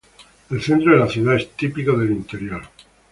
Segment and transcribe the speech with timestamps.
[0.49, 2.63] El centro de la ciudad es típico del interior.